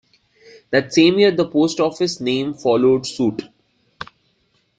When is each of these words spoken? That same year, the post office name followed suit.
That 0.71 0.91
same 0.95 1.19
year, 1.19 1.29
the 1.29 1.47
post 1.47 1.79
office 1.79 2.19
name 2.19 2.55
followed 2.55 3.05
suit. 3.05 3.47